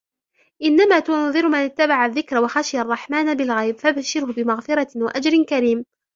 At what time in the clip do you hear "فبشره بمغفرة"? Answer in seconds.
3.79-4.87